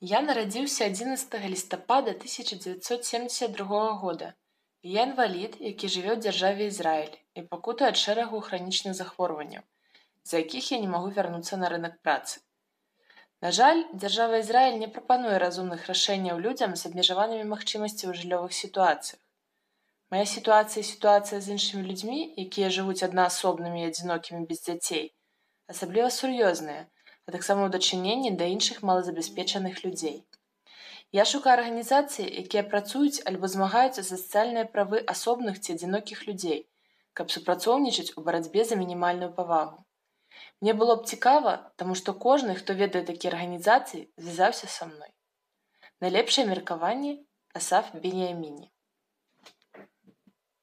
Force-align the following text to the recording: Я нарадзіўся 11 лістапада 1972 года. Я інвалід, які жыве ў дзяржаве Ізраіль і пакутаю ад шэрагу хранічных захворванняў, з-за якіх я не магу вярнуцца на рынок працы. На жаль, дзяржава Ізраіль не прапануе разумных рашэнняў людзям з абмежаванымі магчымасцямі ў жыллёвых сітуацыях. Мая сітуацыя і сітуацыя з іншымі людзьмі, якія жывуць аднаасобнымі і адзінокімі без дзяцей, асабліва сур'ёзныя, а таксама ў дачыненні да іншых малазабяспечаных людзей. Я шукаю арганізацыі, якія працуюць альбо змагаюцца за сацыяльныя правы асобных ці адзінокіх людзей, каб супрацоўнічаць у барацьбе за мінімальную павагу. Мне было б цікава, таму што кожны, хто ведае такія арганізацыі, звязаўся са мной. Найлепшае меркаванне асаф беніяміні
Я 0.00 0.20
нарадзіўся 0.20 0.86
11 0.86 1.34
лістапада 1.48 2.10
1972 2.10 3.92
года. 3.92 4.34
Я 4.82 5.02
інвалід, 5.02 5.56
які 5.60 5.88
жыве 5.88 6.10
ў 6.12 6.20
дзяржаве 6.20 6.66
Ізраіль 6.68 7.14
і 7.34 7.42
пакутаю 7.42 7.88
ад 7.88 7.96
шэрагу 7.96 8.40
хранічных 8.44 8.92
захворванняў, 8.92 9.62
з-за 10.24 10.42
якіх 10.44 10.68
я 10.72 10.78
не 10.84 10.88
магу 10.88 11.08
вярнуцца 11.08 11.56
на 11.56 11.70
рынок 11.72 11.96
працы. 12.04 12.44
На 13.40 13.52
жаль, 13.56 13.80
дзяржава 13.94 14.42
Ізраіль 14.44 14.76
не 14.84 14.88
прапануе 14.88 15.38
разумных 15.40 15.88
рашэнняў 15.88 16.44
людзям 16.44 16.76
з 16.76 16.92
абмежаванымі 16.92 17.48
магчымасцямі 17.48 18.12
ў 18.12 18.20
жыллёвых 18.20 18.52
сітуацыях. 18.52 19.20
Мая 20.12 20.26
сітуацыя 20.28 20.84
і 20.84 20.90
сітуацыя 20.92 21.40
з 21.40 21.56
іншымі 21.56 21.88
людзьмі, 21.88 22.20
якія 22.44 22.68
жывуць 22.68 23.00
аднаасобнымі 23.08 23.80
і 23.80 23.88
адзінокімі 23.88 24.44
без 24.44 24.60
дзяцей, 24.60 25.16
асабліва 25.72 26.12
сур'ёзныя, 26.12 26.84
а 27.26 27.32
таксама 27.34 27.66
ў 27.66 27.70
дачыненні 27.74 28.30
да 28.40 28.46
іншых 28.54 28.82
малазабяспечаных 28.90 29.82
людзей. 29.84 30.22
Я 31.12 31.24
шукаю 31.30 31.54
арганізацыі, 31.58 32.26
якія 32.42 32.62
працуюць 32.70 33.22
альбо 33.30 33.50
змагаюцца 33.50 34.02
за 34.02 34.18
сацыяльныя 34.22 34.70
правы 34.76 35.02
асобных 35.14 35.58
ці 35.62 35.76
адзінокіх 35.78 36.26
людзей, 36.28 36.60
каб 37.12 37.34
супрацоўнічаць 37.34 38.14
у 38.16 38.24
барацьбе 38.28 38.64
за 38.68 38.78
мінімальную 38.82 39.32
павагу. 39.40 39.82
Мне 40.60 40.74
было 40.74 40.96
б 41.00 41.06
цікава, 41.06 41.56
таму 41.76 41.94
што 41.94 42.14
кожны, 42.26 42.54
хто 42.60 42.78
ведае 42.78 43.02
такія 43.10 43.32
арганізацыі, 43.32 44.06
звязаўся 44.16 44.70
са 44.78 44.86
мной. 44.92 45.12
Найлепшае 46.04 46.46
меркаванне 46.52 47.18
асаф 47.54 47.94
беніяміні 47.94 48.70